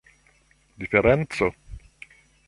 [0.79, 1.47] diferenco